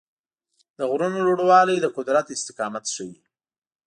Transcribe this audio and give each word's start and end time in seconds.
د 0.77 0.79
غرونو 0.91 1.17
لوړوالی 1.27 1.77
د 1.81 1.85
قدرت 1.95 2.25
استقامت 2.35 2.85
ښيي. 2.93 3.13